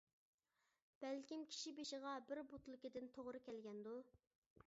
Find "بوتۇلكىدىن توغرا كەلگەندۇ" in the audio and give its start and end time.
2.53-4.01